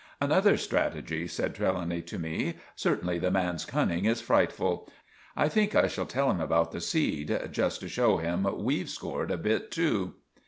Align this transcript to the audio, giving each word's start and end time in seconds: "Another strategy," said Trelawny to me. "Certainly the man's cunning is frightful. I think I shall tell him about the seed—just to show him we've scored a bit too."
"Another 0.19 0.57
strategy," 0.57 1.27
said 1.27 1.53
Trelawny 1.53 2.01
to 2.07 2.17
me. 2.17 2.55
"Certainly 2.75 3.19
the 3.19 3.29
man's 3.29 3.65
cunning 3.65 4.05
is 4.05 4.19
frightful. 4.19 4.89
I 5.35 5.47
think 5.47 5.75
I 5.75 5.85
shall 5.85 6.07
tell 6.07 6.31
him 6.31 6.41
about 6.41 6.71
the 6.71 6.81
seed—just 6.81 7.81
to 7.81 7.87
show 7.87 8.17
him 8.17 8.47
we've 8.63 8.89
scored 8.89 9.29
a 9.29 9.37
bit 9.37 9.69
too." 9.69 10.15